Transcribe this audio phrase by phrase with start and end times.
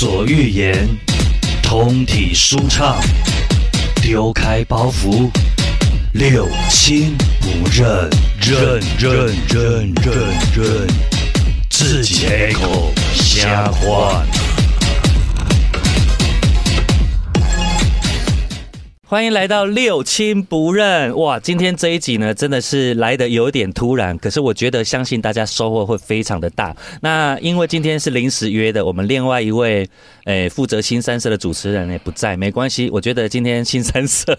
[0.00, 0.88] 所欲言，
[1.60, 3.02] 通体舒畅，
[4.00, 5.28] 丢开包袱，
[6.12, 8.08] 六亲不认，
[8.40, 10.14] 认认认认
[10.54, 10.86] 认，
[11.68, 14.22] 自己开口瞎话。
[19.10, 21.40] 欢迎来到六亲不认哇！
[21.40, 26.76] 今天这一集呢，真的是来的有点突然，可是我觉得相信大家收获会非常的大。
[27.00, 29.88] 那因为今天是临时约的，我们另外一位
[30.26, 34.38] 诶负责新三社的主持人也不在，没关系，我觉得今天新三社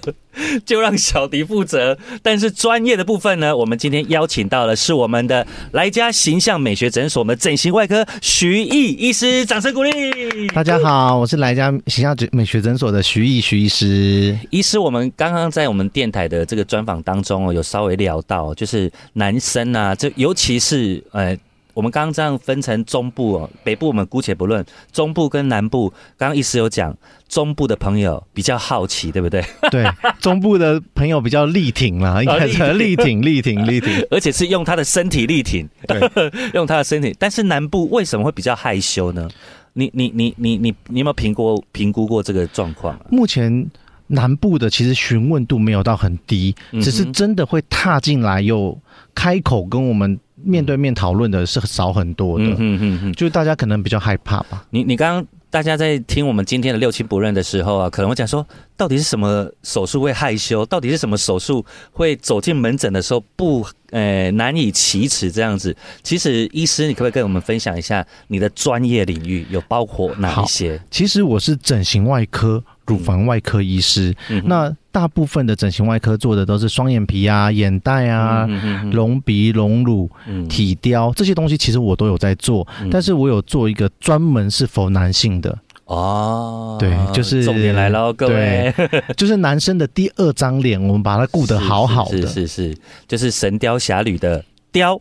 [0.64, 1.98] 就让小迪负责。
[2.22, 10.48] 但是专业的部分呢，我们今天邀请到的是我们的来家形象美学诊所的整形外科徐毅医师，掌声鼓励！
[10.54, 14.38] 大家好，我是来家形象美学诊所的徐毅徐医师。
[14.60, 21.38] 医师，我们刚刚在我们电台的这个专访当中哦，有稍微聊到，就是男生啊，这尤其是呃，
[21.74, 26.94] 我们刚刚这样分成中部哦，北部我们姑且不论，中部跟南部，刚刚医师有讲，
[27.30, 29.42] 中部的朋友比较好奇，对不对？
[29.72, 29.90] 对，
[30.20, 36.02] 中部的朋友比较力挺啦，应该是力挺力挺力挺，而且是用他的身体力挺，对，
[36.54, 37.16] 用他的身体。
[37.18, 39.30] 但是南部为什么会比较害羞呢？
[39.72, 43.06] 你你你你你你有没有评估评估过这个状况啊？
[43.10, 43.66] 目前。
[44.12, 48.78] 南部的其实询问度没有到很低，只是真的会踏进来又
[49.14, 54.66] 开口跟我们面对面讨论的是少很多的，嗯嗯嗯，就是大家可能比较害怕吧。
[54.72, 60.66] 你你刚刚大家在听我们今天的六亲不认的时候啊，可能会讲说，到底是什么手术会害羞？
[60.66, 65.76] 到底是什么手术会走进门诊的时候不呃难以启齿这样子？
[66.02, 70.80] 其实医师，你可不可以跟我们分享一下你的专业领域有包括哪一些？
[70.90, 72.64] 其实我是整形外科。
[72.90, 78.48] 乳房外科医师，那大部分的整形外科做的都是双眼皮啊、眼袋啊、
[78.92, 80.10] 隆鼻、隆乳、
[80.50, 85.56] 体雕这些东西，其实我都有在做，但是我有做一个专门是否男性的。
[85.86, 88.74] 哦，对，就是重点来了，各位，
[89.16, 95.00] 就是男生的第二张脸，我们把它顾得好好的，是是是，就是神雕侠侣的雕，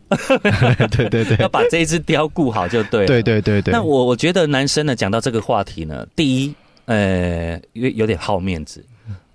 [0.91, 3.71] 对 对对， 要把这一只雕顾好就对，对对对对。
[3.71, 6.53] 那我我觉得男生呢，讲到这个话题呢，第一。
[6.85, 7.38] 呃，
[7.73, 8.83] 有有点好面子，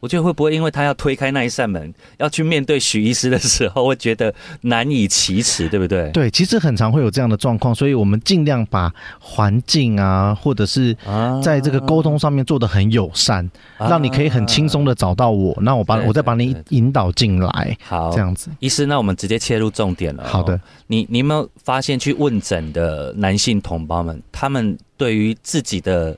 [0.01, 6.11] 我觉得会不会因为他要推开那一扇门，要去面对许医师的时候，会觉得难以启齿，对不对？
[6.11, 10.95] 对，其实很常会有这样的状况，所以我们尽量把环境啊，或者是
[11.43, 18.51] 在这个沟通上面做的很友善，让你可以很轻松的找到我，那我把我再把你引导进来，好，这样子。
[18.61, 20.25] 医师，那我们直接切入重点了。
[20.25, 26.15] 好的，你你有没有发现去问诊的男性同胞们，他们对于自己的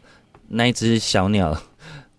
[0.48, 1.56] 那一只小鸟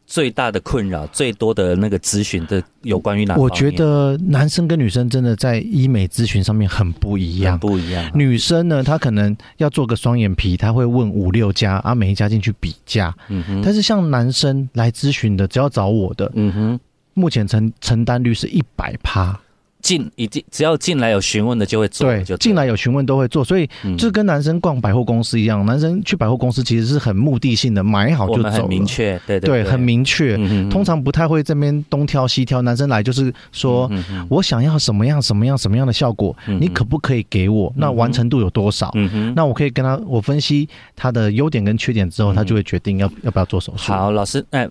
[0.07, 3.35] 最大的困扰、最多的那个咨询的有关于哪？
[3.35, 8.09] 我觉得男生跟女生真的在医美咨询上面很不一样，不一样。
[8.15, 13.13] 女生呢，她可能要做个双眼皮，她会问五六家啊，每一家进去比价。
[13.27, 13.61] 嗯哼。
[13.61, 16.79] 但是像男生来咨询的，只要找我的，嗯哼，
[17.13, 19.37] 目前承承担率是一百趴。
[19.87, 30.35] 进已经只要进来有询问的就会做，对，就进来有询问都会做，所以就跟男生逛百货公司一样，男生去百货公司其实是很目的性的，买好就走，很明确，对对，很明确，
[30.69, 33.89] 通常不太会这边东挑西挑，男生来就是说
[34.27, 37.71] 我想要什么样什么样什么样的效果，你可不可以给我？
[37.77, 38.93] 那完成度有多少？
[39.33, 43.93] 那我可以跟他我分析他的优点跟缺点之后，他就会决定要要不要做手术。
[43.93, 44.67] 好，老师，哎。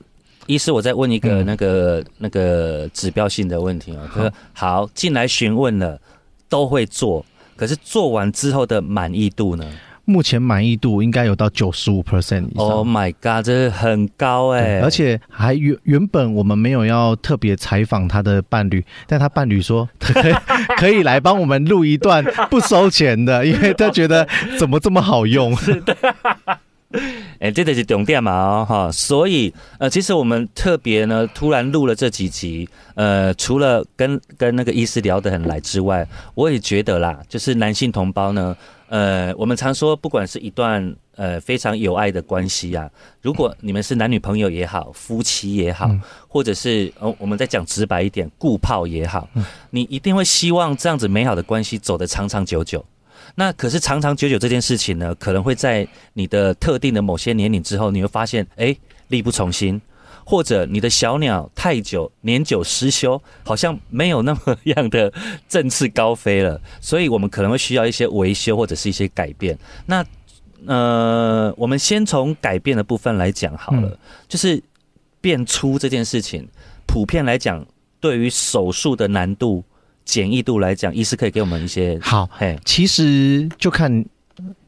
[0.47, 6.01] 医师，我再问一个那个那个指标性的问题啊，就是好进来询问了，
[6.49, 7.25] 都会做，
[7.57, 9.65] 可是做完之后的满意度呢？
[10.09, 12.65] 目前满意度应该有到九十五 percent 以上。
[12.65, 14.81] Oh my god，这很高哎！
[14.81, 20.35] 而且还原原本我们没有要特别采访他的伴侣，但他伴侣说 可以
[20.77, 24.25] 可以来帮我们录一段不收钱的，因为他觉得
[24.56, 25.53] 怎么这么好用。
[25.59, 25.97] 是的。
[27.39, 38.56] 哎，这个是重点嘛，哈，所以呃，其实我们特别呢，突然录了这几集，呃，除了跟跟那个医师聊得很来之外，我也觉得啦，就是男性同胞呢，
[38.88, 45.91] 呃，我们常说，不管是一段呃非常有爱的关系啊，如果你们是男女朋友也好，夫妻也好，
[46.26, 49.29] 或者是呃，我们再讲直白一点，顾炮也好，
[49.70, 52.82] 你一定会希望这样子美好的关系走得长长久久。
[53.38, 58.75] 那可是长长久久这件事情呢，可能会在你的特定的某些年龄之后，你会发现，哎，
[59.09, 59.79] 力不从心，
[60.25, 65.12] 或者你的小鸟太久年久失修，好像没有那么 样的
[65.47, 66.59] 振翅高飞了。
[66.81, 69.56] 所以我们可能会需要一些维修或者是一些改变。
[69.85, 70.03] 那
[70.67, 74.61] 呃，我们先从改变的部分来讲好了，就是
[75.21, 76.49] 变粗这件事情，
[76.87, 77.65] 普遍来讲，
[78.00, 79.62] 对于手术的难度。
[80.06, 82.26] 简易度来讲，医师可以给我们一些好。
[82.32, 84.03] 嘿，其实就看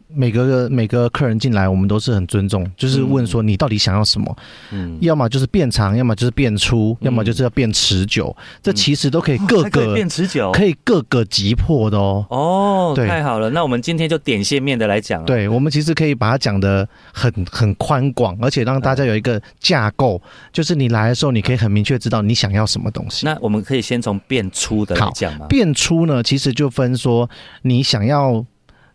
[0.09, 4.37] 每个每个客人进来，我们都是很尊重，就是问说你到底想要什么，
[4.73, 12.27] 嗯，要么就是变长，要么就是变粗，要么就是要变持久，这其实都可以各个变持久，可以各个击破的哦。
[12.31, 20.21] 哦，太好了，那我们今天就点线面的来讲，对，我们其实可以把它讲的很很宽广，而且让大家有一个架构，
[20.53, 23.27] 就是你来的时候，你可以很明确知道你想要什么东西。
[23.27, 25.47] 那我们可以先从变粗的来讲吗？
[25.49, 27.29] 变粗呢，其实就分说
[27.63, 28.45] 你想要。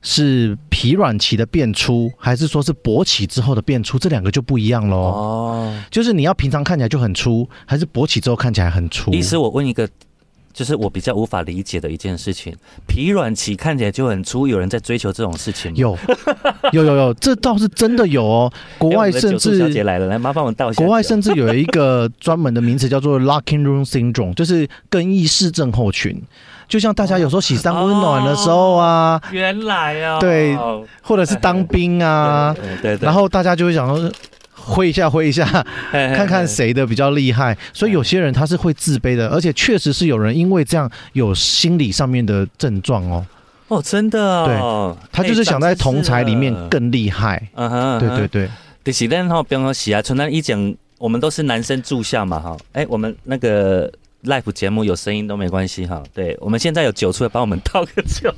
[0.04, 3.98] 是皮软期的变粗，还是说是勃起之后的变粗？
[3.98, 4.98] 这两个就不一样喽。
[4.98, 9.14] 哦，就是你要平常看起来就很粗，还是勃起之后看起来很粗？
[9.14, 9.88] 意思我问一个，
[10.54, 12.54] 就是我比较无法理解的一件事情：
[12.86, 15.74] 皮软期看起来就很粗，有人在追求这种事情？
[15.76, 15.98] 有，
[16.74, 18.52] 有有有，这倒是真的有哦。
[18.78, 20.84] 国外甚至小姐来了，来麻烦我倒一下。
[20.84, 26.22] 国外甚至有一个专门的名词叫做 “locking room syndrome”，就是更衣室症候群。
[26.68, 30.58] 就像大家有时候洗三温暖的时候啊，原来啊，对，
[31.02, 34.12] 或者是当兵啊， 对对，然后大家就会想说
[34.54, 35.46] 挥一下挥一下，
[35.92, 37.58] 看看谁的比较厉害。
[37.74, 43.26] 所以有些人他是会自卑的，而且确实是有人因为这样有心理上面的症状哦。
[43.68, 47.42] 哦，真的，对，他就是想在同才里面更厉害。
[47.56, 48.50] 嗯哼，对对对。
[48.84, 52.58] 第是咱哈，比方说洗啊，从那一讲，我们都是男生住校嘛哈。
[52.74, 53.92] 哎，我们那个。
[54.26, 58.34] Live 节目有声音都没关系哈，对我们现在有酒出来帮我们倒个酒，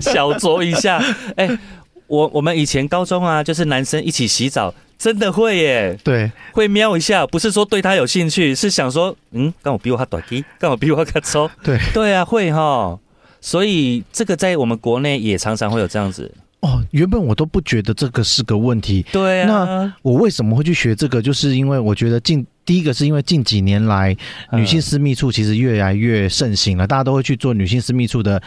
[0.00, 1.02] 小酌一下。
[1.36, 1.58] 哎，
[2.06, 12.98] 我我们以前高中啊，就是男生一起洗澡，真的会耶，对，会瞄一下，不是说对他有兴趣，是想说，嗯，刚我比我他短低，刚好比我他粗，对，对啊，会哈，
[13.40, 16.30] 所以这个在我们国内也常常会有这样子。
[16.62, 21.20] 哦，原本我都不觉得这个是个问题，对啊，那我为什么会去学这个？
[21.20, 22.44] 就是因为我觉得近。
[22.64, 24.16] 第一个是因为近几年来，
[24.52, 28.40] 女性私密处其实越来越盛行了，大家都会去做女性私密处的，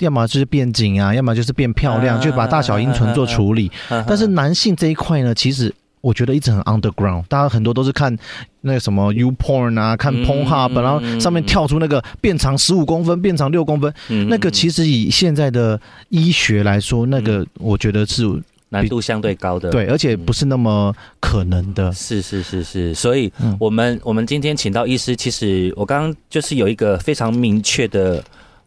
[0.00, 3.72] 要么就是变紧啊，要么就是变漂亮，就把大小阴唇做处理。
[4.06, 5.74] 但是男性这一块呢，其实
[6.06, 8.16] 我觉得一直很 underground，大家很多都是看
[8.60, 13.92] 那个什么 U porn 啊，看 Pornhub，然后上面跳出那个变长十五公分，变长六公分，
[14.28, 15.80] 那个其实以现在的
[16.10, 18.22] 医学来说，那个我觉得是。
[18.68, 21.92] 难度相对高的，对，而且不是那么可能的。
[21.92, 28.22] 是是是是，所以我们我们今天请到医师，其实我刚刚就是有一个非常明确的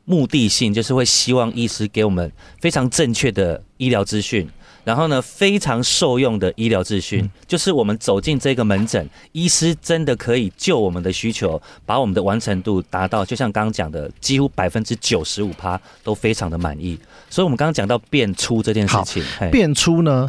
[0.06, 2.32] 目的性，就是会希望医师给我们
[2.62, 4.48] 非常正确的医疗资讯。
[4.90, 16.98] 然后呢，非常受用的医疗资讯，就是我们走进这个门诊，医师真的可以就我们的需求，把我们的完成度达到，就像刚刚讲的，几乎百分之九十五趴都非常的满意。
[17.30, 20.28] 所以，我们刚刚讲到变粗这件事情，变粗呢，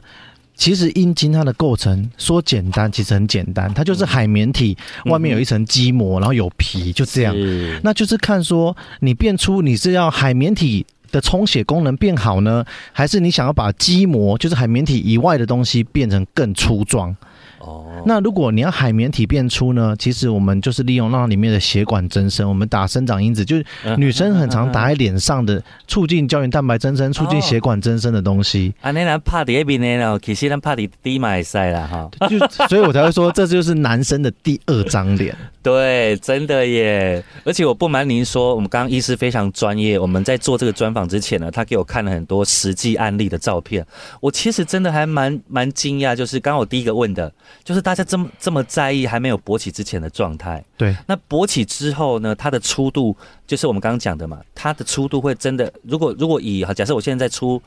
[0.55, 4.77] 其实阴茎它的构成说简单，其实很简单，它就是海绵体
[5.07, 7.35] 外面有一层肌膜，然后有皮，就这样。
[7.83, 10.85] 那就是看说你变粗，你是要海绵体。
[11.11, 17.15] 的充血功能变好呢，还是你想要把肌膜，就是海绵体以外的东西变成更粗壮？
[17.61, 19.95] 哦，那如果你要海绵体变粗呢？
[19.99, 23.65] 其实我们就是利用那里面的血管增生，我们打生长因子，就是
[23.99, 28.75] 女生很常打在脸上的，促进胶原蛋白增生、促进血管增生的东西。
[28.81, 32.11] 啊，那咱怕第一边呢，其实咱怕第低买赛了哈。
[32.29, 35.37] 就所以我才会说，这就是男生的第二张脸。
[35.63, 37.23] 对，真的耶！
[37.45, 39.99] 而且我不瞒您说，我们刚刚医师非常专业。
[39.99, 43.87] 我们在做这个专访之前呢，他给我看了很多实际案例的照片。
[44.21, 47.31] 我其实真的还蛮蛮惊讶，就是刚刚我第一个问的。
[47.65, 50.97] 就是大家这么这么在意还没有勃起之前的状态，对。
[51.07, 52.35] 那勃起之后呢？
[52.35, 53.17] 它的粗度
[53.47, 57.61] 就是我们刚刚讲的嘛，它的粗度会真的，如果如果以假设我现在在粗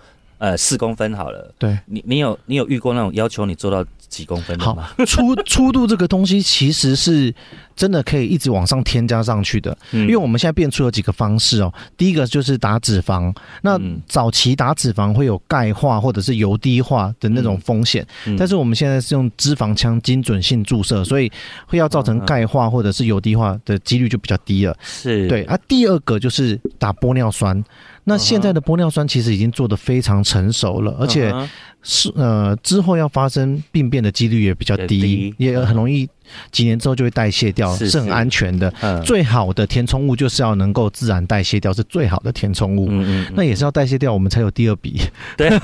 [0.44, 1.80] 呃四公分好了，对。
[1.86, 4.90] 你你有你有遇过那种要求你做到几公分的吗？
[5.08, 7.34] 粗 粗度这个东西其实是。
[7.76, 11.74] 真的可以一直往上添加上去的，嗯因为我们现在变出有几个方式哦。
[11.98, 18.06] 第一个就是打脂肪，那早期打脂肪会有钙化或者是油滴化的那种风险，
[18.38, 21.32] 但是我们现在是用脂肪枪精准性注射，所以
[21.66, 24.78] 会要造成钙化或者是油滴化的几率就比较低了。
[24.84, 25.58] 是对啊。
[25.68, 27.60] 第二个就是打玻尿酸，
[28.06, 31.34] 那现在的玻尿酸其实已经做的非常成熟了，而且
[31.82, 36.10] 是呃之后要发生病变的几率也比较低，也很容易。
[36.52, 38.74] 几年之后就会代谢掉，是很安全的。
[39.04, 42.90] 最好的填充物就是要能够自然代谢掉，是最好的填充物。
[43.36, 45.02] 那也是要代谢掉，我们才有第二笔。
[45.36, 45.50] 对，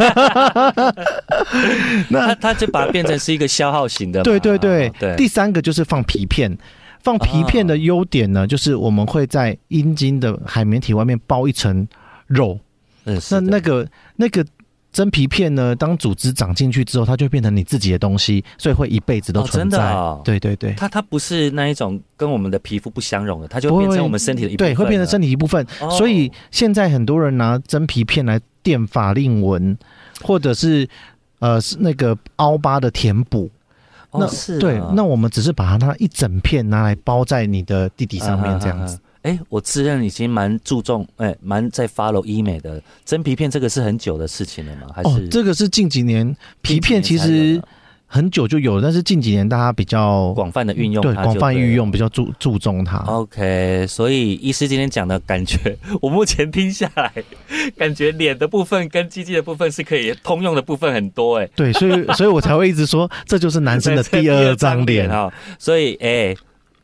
[2.10, 4.22] 那它就把它变成是一个消耗型的。
[4.22, 5.15] 对对对对。
[5.15, 6.55] 第三个就是放皮片，
[7.01, 11.88] 放皮片的优点呢，就是我们会在阴茎的海绵体外面包一层
[12.29, 12.57] 肉。
[13.03, 14.45] 嗯，那那个那个。
[14.91, 15.75] 真皮片呢？
[15.75, 19.95] 当组织长进去之后，它就变成你自己的东西，所以会一辈子都存在。
[20.24, 24.74] 对对对，它它不是那一种跟我们的皮肤不相容的，它就变成我们身体的一部分。
[24.74, 25.63] 对，会变成身体一部分。
[25.91, 29.77] 所以现在很多人拿真皮片来垫法令纹，
[30.24, 30.89] 或者是
[31.38, 33.48] 呃是那个凹疤的填补。
[34.09, 39.00] 哦，是啊对，那我们只是把它那一整片拿来包在你的弟弟上面这样子。。
[39.23, 44.88] 哎、我自认已经蛮注重，哎、蛮在 follow 医美的真皮片，这个是很久的事情了吗？
[44.95, 47.61] 还是、哦，这个是近几年皮片其实
[48.11, 52.97] 很久就有了，但是近几年大家比较广泛的运用对广泛运用，比较注注重它。
[52.99, 57.11] OK，所以医师今天讲的感觉，我目前听下来，
[57.77, 61.47] 感觉脸的部分跟鸡鸡的部分是可以通用的部分很多哎。
[61.55, 65.07] 对，所以所以我才会一直说，这就是男生的第二张脸。
[65.11, 66.35] 哈，所以哎、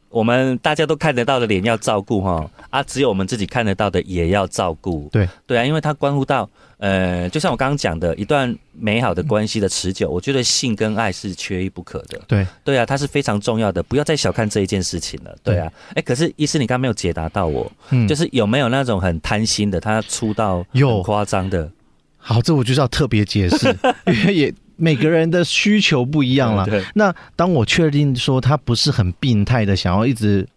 [0.10, 5.10] 我们大家都看得到的脸要照顾哈，啊，只有我们自己看得到的也要照顾。
[5.12, 5.28] 对。
[5.46, 12.20] 对啊，因为它关乎到呃，就像我刚刚讲的，一段美好的关系的持久，我觉得性跟爱是缺一不可的。
[12.28, 12.46] 对。
[12.64, 15.36] 对啊，它是非常重要的，不要再小看这一件事情了。
[15.44, 15.58] 对。
[15.58, 21.06] 啊，哎、可是医师你刚刚没有解答到我，嗯，就是有没有那种很贪心的，他出到有。
[21.06, 21.70] 夸张的，
[22.18, 26.66] 好，这我就是要特别解释， 因为也每个人的需求不一样啦。
[26.94, 30.48] 那当我确定说他不是很病态的，想要一直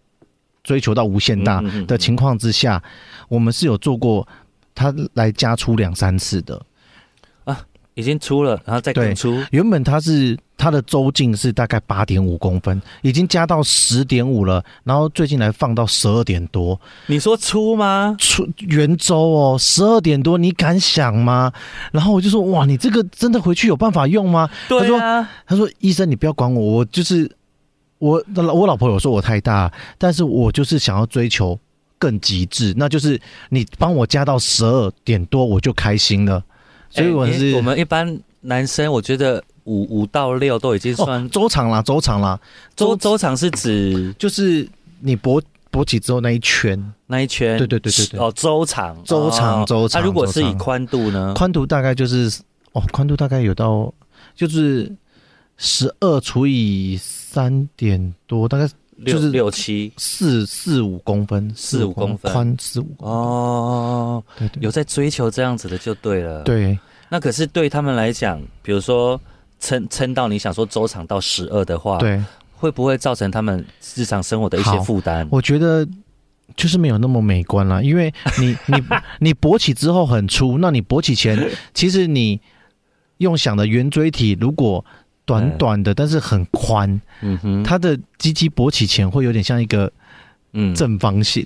[0.63, 2.81] 追求到无限大的情况之下，
[3.27, 4.27] 我们是有做过
[4.75, 6.61] 他来加粗两三次的。
[7.95, 18.15] 已经出了，然后再对更出，原本它是它的周径是大概八点五公分，已经加到十点五了，然后最近来放到十二点多，你说出吗？
[18.17, 21.51] 出圆周哦，十二点多，你敢想吗？
[21.91, 24.49] 然后我就说哇，你这个真的回去有办法用吗？
[24.67, 27.29] 对啊，他说医生你不要管我，我就是
[27.97, 31.59] 我我老婆有说我太大，但是我就是想要追求
[31.97, 33.19] 更极致，那就是
[33.49, 36.41] 你帮我加到十二点多我就开心了，
[36.89, 42.39] 所以我哎是、我们一般男生，我觉得五五到六都已经算哦周长啦，周长啦，
[42.75, 44.67] 周周长是指就是
[44.99, 45.41] 你勃
[45.71, 48.19] 勃起之后那一圈，那一圈，对对对对对。
[48.19, 49.65] 哦，周长，周长哦。
[49.67, 51.33] 周长那如果是以宽度呢？
[51.35, 52.41] 宽度大概就是
[52.71, 53.93] 哦，宽度大概有到
[54.35, 54.91] 就是
[55.57, 58.67] 十二除以三点多，大概
[58.99, 66.77] 六就是六七四四五公分，四五公分宽四五哦，对对有在追求这样子的就对了。，对。
[67.11, 69.19] 那可是对他们来讲，比如说
[69.59, 72.23] 撑撑到你想说周长到十二的话，，对，
[72.55, 73.65] 会不会造成他们
[73.95, 75.27] 日常生活的一些负担？
[75.31, 75.87] 我觉得
[76.55, 78.83] 就是没有那么美观啦，因为你 你
[79.19, 82.39] 你勃起之后很粗，那你勃起前，其实你
[83.17, 84.85] 用想的圆锥体如果
[85.29, 89.91] 短短的，但是很宽，嗯哼，它的鸡鸡勃起前会有点像一个
[90.53, 90.73] 嗯。
[90.73, 91.45] 正方形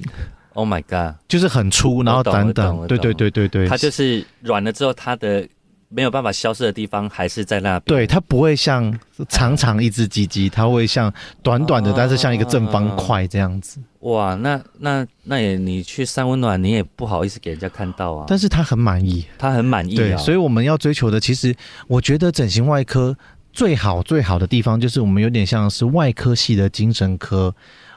[0.54, 2.88] ，，Oh my god，就是很粗，然后短短。
[2.88, 5.46] 对对对对对，它就是软了之后，它的
[5.90, 7.98] 没有办法消失的地方还是在那边。
[7.98, 8.98] 对，它不会像
[9.28, 13.80] 长长一只鸡鸡，它会像短短的，哦但是像一个正方块这样子。
[14.00, 18.26] 哇，那那那也你去三温暖，你也不好意思给人家看到啊。
[18.28, 21.56] 但是他很满意，他很满意对，啊，所以我们要追求的，其实
[21.88, 23.16] 我觉得整形外科
[23.54, 27.54] 最好最好的地方，就是我们有点像是外科系的精神科，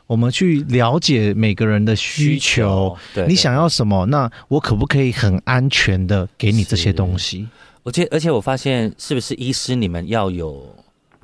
[0.06, 4.04] 我们去了解每个人的需求。，对，你想要什么？
[4.06, 7.48] 那我可不可以很安全的给你这些东西？
[7.82, 10.62] 我觉得，而且我发现，是不是医师你们要有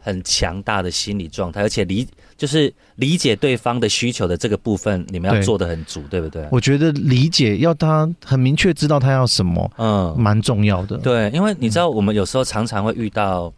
[0.01, 6.47] 很强大的心理状态，而且理就是理解对方的需求的这个部分，你们要做的很足，对不对？
[6.51, 10.97] 我觉得理解要他很明确知道他要什么，嗯，蛮重要的。
[10.99, 13.53] 对，因为你知道，我们有时候常常会遇到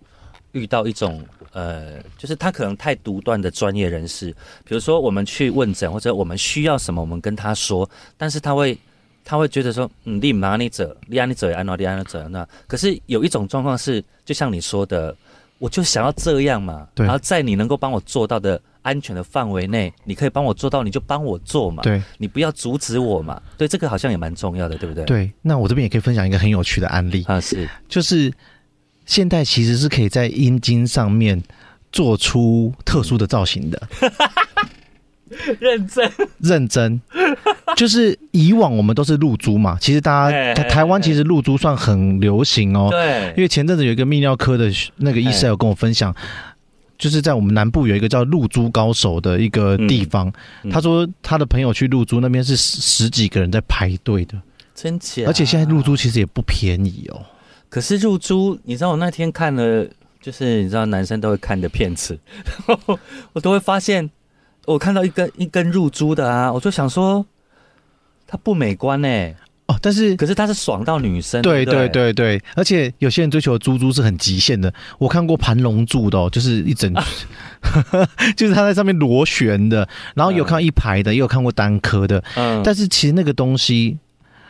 [0.54, 4.30] 遇到一种呃，就是他可能太独断的专业人士，
[4.64, 8.76] 比如说我们去问诊或者我们需要什么，我们跟他说，但是他会
[9.24, 12.46] 他会觉得说，嗯，你拿你者，你安你者也安哪你安那者那。
[12.66, 15.14] 可是有一种状况是，就像你说的，
[15.58, 23.40] 我就想要这样嘛，对然后在你能够帮我做到的安全的范围内，你可以帮我做到，你就帮我做嘛，对你不要阻止我嘛。
[23.56, 28.30] 对，这个好像也蛮重要的，对不对？，对，那我这边也可以分享一个很有趣的案例，啊是，就是
[29.06, 31.42] 现代其实是可以在阴茎上面
[31.92, 33.88] 做出特殊的造型的。
[35.58, 36.08] 认真。
[36.38, 37.00] 认真，
[37.76, 42.88] 就是以往我们都是露珠嘛，其实大家台湾其实露珠算很流行哦。
[42.90, 46.14] 对，因为前阵子有一个泌尿科的那个医生有跟我分享，
[46.98, 50.32] 就是在我们南部有一个叫露珠高手的一个地方，
[50.62, 54.40] 嗯他说他的朋友去露珠那边是十十几个人在排队的，
[54.74, 55.24] 真假？
[55.26, 57.20] 而且现在露珠其实也不便宜哦。
[57.74, 59.84] 可是入珠，你知道我那天看了，
[60.22, 62.16] 就是你知道男生都会看的片子，
[62.68, 62.96] 然 后
[63.32, 64.08] 我都会发现，
[64.64, 67.26] 我看到一根一根入珠的啊，我就想说，
[68.28, 69.08] 它不美观呢、
[69.66, 71.88] 哦，但是可是它是爽到女生，对对对？
[71.88, 76.94] 对，对对，而且有些人追求的珠珠是很极限的，我看过盘龙柱的哦，就是一整，
[78.36, 83.98] 就是它在上面螺旋的，然后有看到一排的，也有看过单颗的，嗯，但是其实那个东西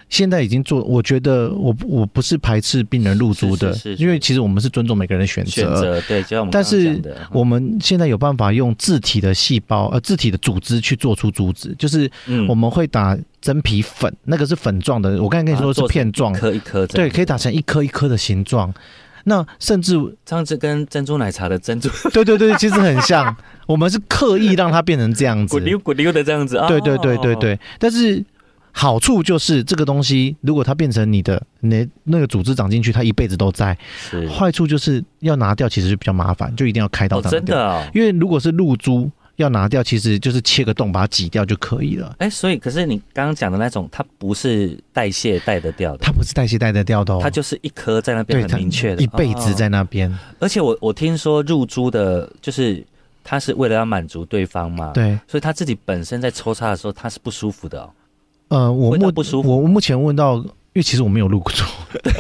[0.08, 4.02] 现在已经做，我觉得我我不是排斥病人入住的，是是是。
[4.02, 6.00] 因为其实我们是尊重每个人的选选择。
[6.02, 7.00] 对，就像我们但是
[7.32, 12.44] 我们现在有办法用自体的细胞呃自体的组织去做出组织，就是嗯。
[12.46, 16.32] 我们会打真皮粉，那个是粉状的，我刚才跟你说的是片状。
[16.32, 18.72] 一，颗一颗这对，可以打成一颗一颗的形状。
[19.24, 19.94] 那甚至
[20.24, 23.34] 这样子跟珍珠奶茶的珍珠 对对对，其实很像，
[23.66, 25.52] 我们是刻意让它变成这样子。
[25.56, 25.64] 滚。
[25.64, 28.22] 溜滚溜的这样子啊，对对对对对，但是
[28.76, 33.76] 好处就是这个东西，如果它变成你的那那个组织长进去，它一辈子都在。
[33.96, 37.22] 是坏处就是要拿掉，其实就比较麻烦，就一定要开刀。
[37.22, 37.86] 真的哦。
[37.94, 42.14] 因为如果是露珠要拿掉，其实就是切个洞把它挤掉就可以了。
[42.18, 50.12] 哎，所以可是你刚刚讲的那种，它不是代谢带得掉的，它不是代谢带得掉的哦，它就是一颗在那边很明确的，一辈子哦在那边。
[50.40, 52.84] 而且我我听说入珠的，就是
[53.22, 57.90] 他是为了要满足对方嘛，，对，所以他自己本身在抽插的时候他是不舒服的哦，
[58.48, 59.62] 呃，我目不舒服。
[59.62, 61.66] 我目前问到，因为其实我没有录过错，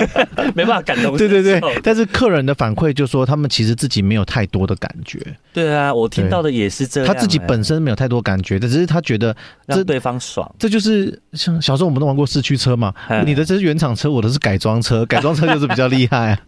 [0.54, 5.20] 没办法感同对对对，但是客人的反馈就说他们其实自己没有太多的感觉，
[5.52, 9.34] 对啊，我听到的也是这样、他自己哎本身没有太多感觉，只是他觉得
[9.68, 16.40] 这让对方爽，这就是像小时候我们都玩过四驱车嘛，哎你的这是原厂车，我的是改装车，改装车就是比较厉害啊。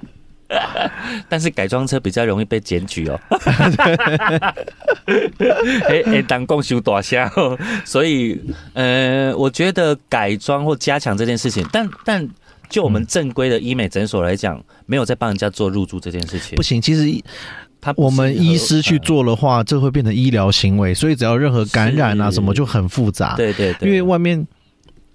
[1.28, 3.20] 但是改装车比较容易被检举哦。
[5.88, 8.40] 哎哎，当共修大虾哦，所以
[8.74, 12.28] 呃，我觉得改装或加强这件事情，但但
[12.68, 16.62] 就我们正规的医美诊所来讲，没有在帮人家做入住这件事情不。
[16.62, 17.06] 行，其实
[17.80, 23.36] 他我们医师去，做的话，这会变成医疗行为，所以只要任何感染啊什么就很复杂。
[23.36, 24.44] 对对，因为外面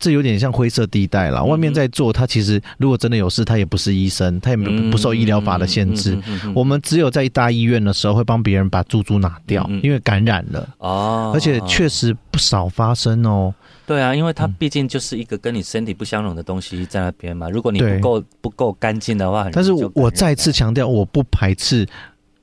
[0.01, 1.39] 这有点像灰色地带啦。
[1.41, 6.17] 嗯外面在做，他其实如果真的有事，他也不是医生，他也不不受医疗法的限制。
[6.55, 13.53] 我们只有在大医院的时候会帮别人把猪猪拿掉，因为感染了，哦，而且确实不少发生哦。
[13.86, 17.50] 对啊，因为它嗯毕竟就是一个跟你身体不相容的东西在那边嘛。
[17.50, 21.85] 如果你不够不够干净的话，但是我再次强调，我不排斥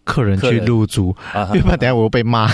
[0.08, 2.48] 客人去入住，啊因为怕等下我又被骂。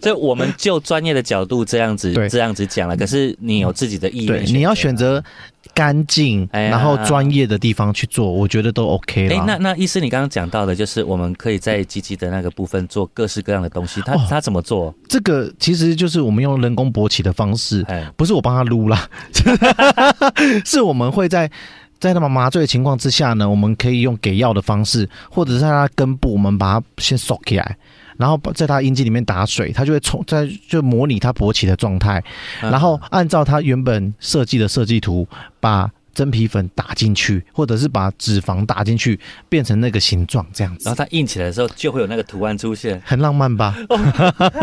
[0.00, 2.96] 所以我们就专业的角度这样子这样子讲了。
[2.96, 4.96] 可是你有自己的意对，愿，你要选。
[4.96, 5.22] 择
[5.74, 9.58] 干净，然后专业的地方去做，我觉得都 OK 哎，那。
[9.58, 14.00] 那医师，你刚刚讲到的，就是我们可以在机器的那个部分做各式各样的东西。
[14.00, 14.94] 他哦他怎么做？
[15.06, 19.06] 这个其实就是我们用人工勃起的方式，哎，不是我帮他撸啦，
[20.64, 21.50] 是我们会在
[21.98, 27.76] 在他们麻醉的情况之下呢，我们可以用给药的方式，或者是在他根部，我们把它先收起来。
[28.18, 32.18] 然后把在它阴茎里面打水，它就会冲在就模拟它勃起的状态，
[32.62, 35.28] 嗯然后按照它原本设计的设计图，
[35.60, 43.76] 把真皮粉打进去，或者是把脂肪打进去，变成那个形状，这样子然后它硬起来的时候，就会有那个图案出现，很浪漫吧？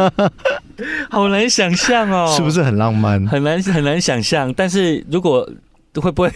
[1.11, 2.49] 好难想象哦， 是不？
[2.49, 3.23] 是很浪漫？
[3.27, 4.51] 很难很难想象。
[4.55, 5.47] 但是如果
[6.01, 6.31] 会不会？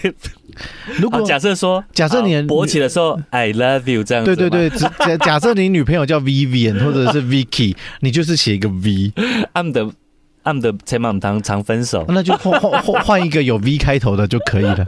[1.00, 9.92] 如果假设说，假设你勃起的时候，I love you 这样对对对，假假设你女朋友叫 Vivian 或者是 Vicky，你就是写一个 V，I'm the
[10.44, 14.86] I'm the 陈满堂常分手，那就换换换换一个有 V 开头的就可以了。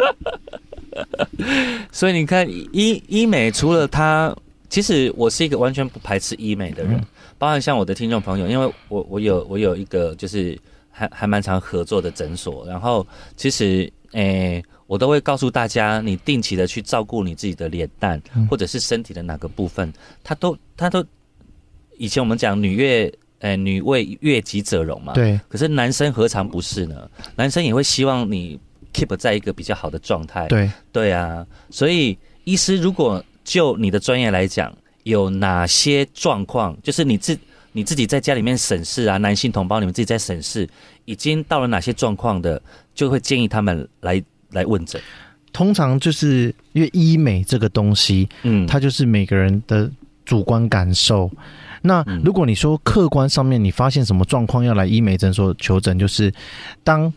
[1.92, 4.36] 所以你看医医美除了它，
[4.70, 7.06] 其实我是一个完全不排斥医美的人，嗯
[7.38, 10.60] 包含像我的听众朋友，因为我我有我有一个就是
[10.92, 13.06] 还还蛮常合作的诊所，然后
[13.38, 19.92] 其实诶、我都会告诉大家，你定期的去照顾你自己的脸蛋、嗯或者是身体的哪个部分，
[20.24, 21.06] 它都它都
[21.98, 23.12] 以前我们讲女悦。
[23.42, 27.10] 诶，女为悦己者容嘛，对，可是男生何尝不是呢？
[27.38, 28.60] 男生也会希望你
[28.94, 30.46] keep 在一个比较好的状态。
[30.50, 37.40] 对，对啊，所以医师如果就你的专业来讲，有哪些状况，就是你自
[37.72, 40.68] 你自己在家里面审视啊，男性同胞你们自己在审视，
[41.06, 42.62] 已经到了哪些状况的，
[43.00, 45.02] 就会建议他们来来问诊。
[45.54, 49.90] 通常就是因为医美这个东西，嗯，它就是每个人的
[50.26, 51.32] 主观感受。
[51.82, 52.22] 那嗯。
[52.26, 56.30] 如果你说客观上面你发现什么状况要来医美诊所求诊，就是
[56.84, 57.12] 当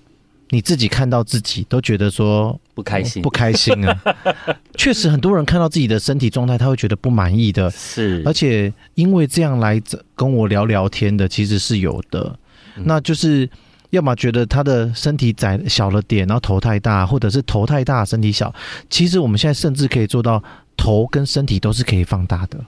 [0.51, 4.01] 你自己看到自己都觉得说不开心，不开心啊，
[4.79, 9.83] 确实很多人看到自己的身体状态，他会觉得不满意的，是，而且因为这样来
[10.14, 12.38] 跟我聊聊天的，其实是有的。
[12.77, 12.85] 嗯。
[12.87, 13.51] 那就是
[13.93, 18.53] 要么觉得他的身体窄小了点，然后头太大，或者是头太大身体小。
[18.89, 20.43] 其实我们现在甚至可以做到
[20.79, 22.59] 头跟身体都是可以放大的，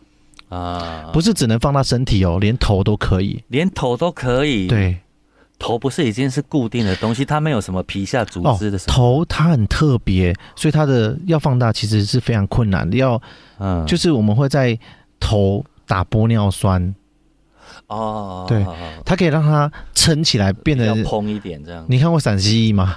[0.55, 3.43] 啊，不是只能放大身体哦，连头都可以。
[3.49, 4.99] 连头都可以。，对
[5.59, 8.79] 头不是已经是固定的东西，它没有什么皮下组哦织的。
[8.81, 12.99] 头它很特别，所以它的要放大其实是非常困难的。
[12.99, 13.21] 要
[13.59, 14.79] 嗯，就是我们会在
[15.19, 16.95] 头打玻尿酸，
[17.89, 18.65] 哦，对
[19.05, 21.85] 它可以让它撑起来，变得要蓬一点这样。
[21.89, 22.97] 你看过闪蜥蜴吗？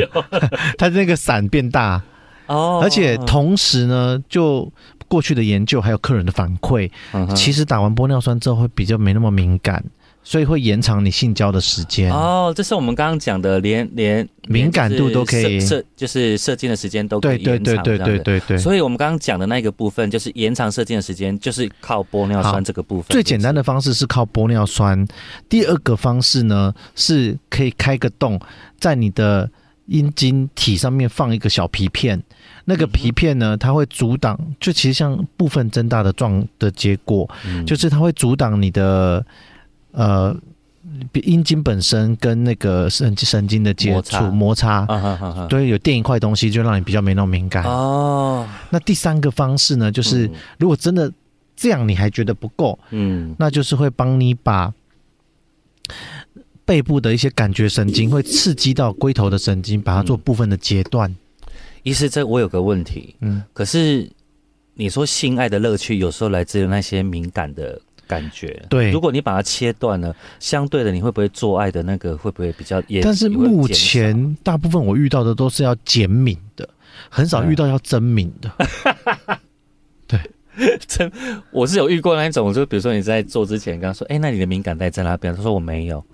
[0.78, 2.02] 它那个伞变大。
[2.46, 4.70] 哦，而且同时呢，就
[5.06, 9.84] 过去的研究还有客人的反馈，嗯其实打完玻尿酸之后会比较没那么敏感，
[10.22, 12.12] 所以会延长你性交的时间。
[12.12, 18.58] 哦，这是我们刚刚讲的，连连敏感度都可以连射射就是射精的时间都可对对以延长对对对这样子对对。
[18.58, 23.06] 所以我们刚刚讲的那个部分，就是延长射精的时间，就是靠玻尿酸这个部分。
[23.10, 25.06] 最简单的方式是靠玻尿酸，
[25.48, 28.38] 第二个方式呢是可以开个洞，
[28.78, 29.50] 在你的
[29.86, 32.22] 阴茎体上面放一个小皮片，
[32.64, 39.24] 那个皮片呢，它会阻挡，就其实像部分增大的状的结果，嗯就是它会阻挡你的
[39.92, 40.36] 呃
[41.12, 44.86] 阴茎本身跟那个神神经的接触摩擦。
[45.48, 47.64] 对，有垫一块东西，就让你比较没那么敏感。
[47.64, 50.34] 哦，那第三个方式呢，就是嗯。
[50.58, 51.12] 如果真的
[51.54, 53.34] 这样你还觉得不够，嗯。
[53.38, 54.72] 那就是会帮你把
[56.64, 61.14] 背部的一些感觉神经会刺激到龟头的神经，把它做部分的截断。
[61.82, 64.10] 医师，这我有个问题，嗯，可是
[64.74, 68.60] 你说性爱的乐趣有时候来自于那些敏感的感觉。
[68.68, 73.00] 对如果你把它切断了，相对的你会不会做爱的那个会不会比较也？
[73.00, 76.68] 但是目前大部分我遇到的都是要减敏的，
[77.08, 78.50] 很少遇到要增敏的。
[81.52, 85.32] 我是有遇过那一种，就比如说你在做之前跟他说，哎、那你的敏感带在哪边？
[85.34, 86.04] 他说我没有。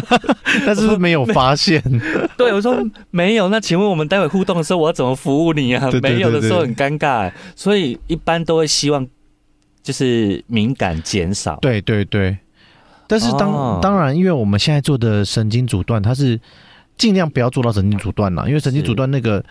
[0.66, 1.82] 但是没有发现。
[2.36, 2.76] 对，我说
[3.10, 3.48] 没有。
[3.48, 5.90] 那请问我们待会互动的时候，我要怎么服务你啊？
[5.90, 9.06] 对对没有的对对时候很尴尬，所以一般都会希望
[9.86, 11.56] 就是敏感减少。
[11.62, 12.36] 对对对。
[13.06, 16.40] 但是当、哦当然，因为我们现在做的神经阻断，它是
[16.98, 19.44] 尽量不要做到神经阻断了，因为神经阻断那个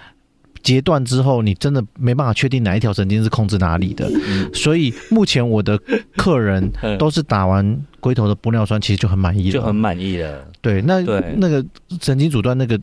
[0.61, 4.11] 截断之后，你真的没办法确定哪一条神经是控制哪里的。
[4.27, 5.79] 嗯所以目前我的
[6.17, 9.51] 客人 嗯都是打完龟头的玻尿酸，其实就很满意了。
[9.53, 10.45] 就很满意了。
[10.59, 11.65] 对，那对那个
[12.01, 12.77] 神经阻断那个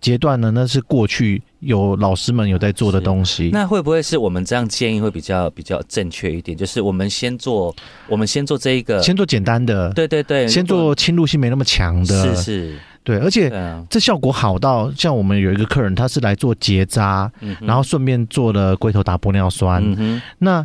[0.00, 3.50] 阶段呢，那是过去有老师们有在做的东西。
[3.52, 6.56] 那会不会是我们这样建议会比较比较正确一点？
[6.56, 7.74] 就是我们先做，
[8.08, 13.50] 我们先做这一个，先做简单的，对对对，先做侵入性没那么强的，是是，对，而且
[13.90, 19.82] 这效果好到像我们有一个客人，他是来做结扎，嗯然后顺便做了龟头打玻尿酸。
[19.98, 20.64] 嗯，那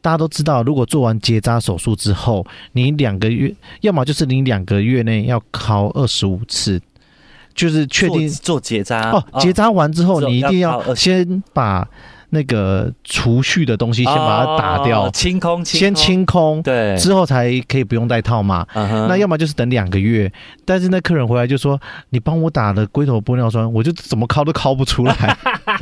[0.00, 6.80] 大家都知道，如果做完结扎手术之后，你两个月，要么就是你两个月内要考二十五次，
[7.58, 11.84] 就是确定做做结扎哦，结扎完之后，你一定要先把
[12.30, 18.64] 那个储蓄的东西先把它打掉，哦清空，先空，清空，对，之后才可以不用戴套嘛。
[18.74, 20.32] 那要么就是等两个月，
[20.64, 25.36] 但是那客人回来就说：“你帮我打了龟头玻尿酸，我就怎么敲都敲不出来。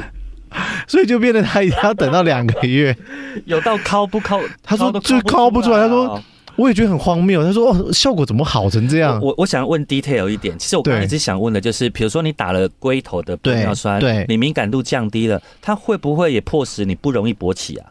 [0.89, 2.97] ”所以就变得他一定要等到两个月。
[3.45, 4.41] 有到敲不敲？
[4.63, 6.23] 他说就敲不出来他说哦
[6.57, 7.45] 我也觉得很荒谬。
[7.45, 17.87] 他说：“哦，效果怎么好成这样我我想问 detail 一点，其实我刚一直想问的就是，比如说你打了龟头的玻尿酸，对对你敏感度降低了，它会不会也迫使你不容易勃起啊？？”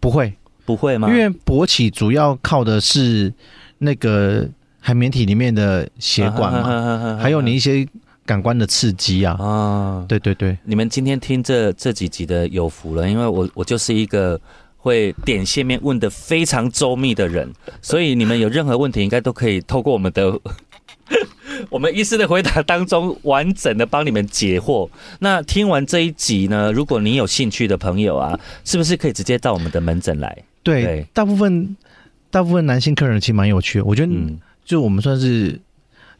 [0.00, 1.08] 不会，不会吗？
[1.08, 3.32] 因为勃起主要靠的是
[3.78, 4.48] 那个
[4.80, 7.86] 海绵体里面的血管嘛，嘛还有你一些
[8.26, 9.36] 感官的刺激啊。
[9.38, 14.40] 啊，对对对，你们今天听这这几集的有福了，因为我我就是一个
[14.82, 17.48] 会点线面问的非常周密的人，
[17.80, 20.36] 所以你们有任何问题，应该都可以透过我们的
[21.70, 24.90] 我们医师的回答当中，完整的帮你们解惑。
[25.20, 30.36] 那听完这一集呢，如果你有兴趣的朋友啊，是不是可以直接到我们的门诊来？
[30.64, 31.76] 对，对大部分
[32.32, 35.60] 大部分男性客人其实蛮有趣的，我觉得嗯就我们算是，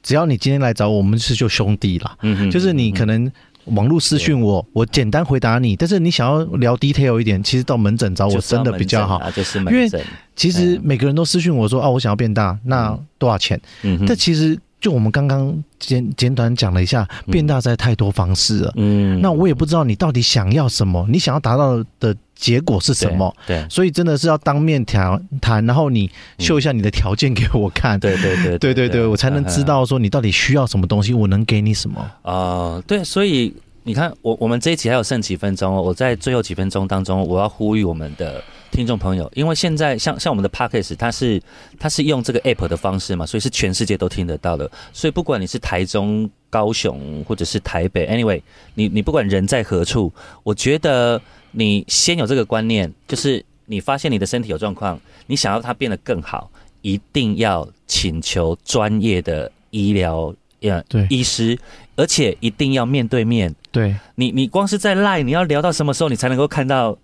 [0.04, 3.32] 只要你今天来找我我们是就兄弟啦，嗯哼就是你可能。
[3.66, 5.76] 网络私讯我，我简单回答你。
[5.76, 9.18] 但是你想要聊 detail 一点，其实到门诊找我真的比较好。
[9.18, 9.90] 门诊啊，就是因为。
[10.34, 13.60] 其实嗯每个人都私讯我说，哦，我想要变大，那多少钱？
[14.06, 18.72] 但其实就我们刚刚简简短讲了一下，变大实在太多方式了。
[18.76, 23.32] 嗯那我也不知道你到底想要什么，你想要达到的结果是什么？？
[23.46, 28.00] 对对所以真的是要当面谈谈，然后你秀一下你的条件给我看。
[28.00, 32.10] 对对对对对对，我才能知道说你到底需要什么东西，我能给你什么。
[32.22, 41.40] 啊，对，所以你看，我我们这一期还有剩几分钟哦，我在最后几分钟当中，我要呼吁我们的听众朋友，因为现在像像我们的 Podcast，它是
[41.78, 48.42] 它是用这个 App 的方式嘛，所以是全世界都听得到的，所以不管你是台中、高雄或者是台北，anyway，
[48.74, 51.20] 你你不管人在何处，我觉得
[51.52, 61.06] 你先有这个观念，就是你发现你的身体有状况，你想要它变得更好，一定要请求专业的医疗呃对。
[61.08, 61.58] 医师，
[61.96, 63.54] 而且一定要面对面。
[63.70, 63.94] 对。
[64.14, 66.96] 你你光是在赖，你要聊到什么时候你才能够看到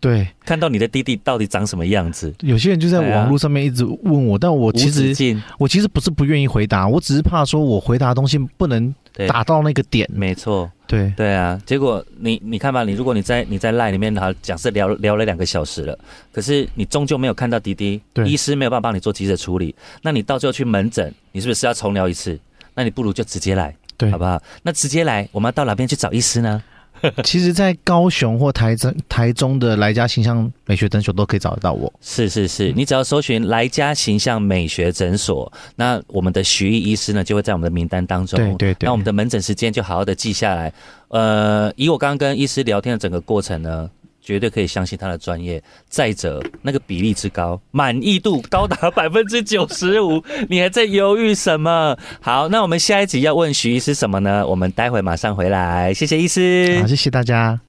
[0.00, 2.34] 对，看到你的弟弟到底长什么样子。
[2.40, 5.14] 有些人就在网络上面一直问我，但我其实
[5.58, 8.94] 我其实不是不愿意回答，我只是怕说我回答的东西不能
[9.26, 10.06] 打到那个点。
[10.12, 11.60] 没错，对对啊。
[11.64, 15.98] 结果你你看吧，你如果你在你在赖里面，好假设聊聊了两个小时了，
[16.32, 22.38] 可是你终究没有看到滴滴，医师没有办法帮你做急诊处理，那你到最后去门诊，你是不是要重聊一次？
[22.74, 24.40] 那你不如就直接来，对，好不好？
[24.62, 26.62] 那直接来，我们要到哪边去找医师呢？
[27.24, 31.92] 其实，在高雄或台中、台中的来家形象美学诊所都可以找得到我。
[32.00, 38.38] 是是是，你只要搜寻来家形象美学诊所，那我们的徐艺医师呢就会在我们的名单当中。
[38.38, 38.86] 对对对。
[38.86, 40.72] 那我们的门诊时间就好好的记下来。
[41.08, 43.90] 呃，以我刚刚跟医师聊天的整个过程呢。
[44.24, 45.62] 绝对可以相信他的专业。
[45.88, 51.96] 再者，那个比例之高，满意度高达百分之九十五， 你还在犹豫什么？
[52.20, 54.44] 好，那我们下一集要问徐医师什么呢？
[54.46, 55.92] 我们待会马上回来。
[55.92, 57.60] 谢谢医师，好，谢谢大家。